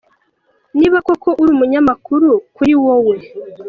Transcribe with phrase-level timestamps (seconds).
[0.77, 3.15] Niba koko ari umunyakuri kuri wowe.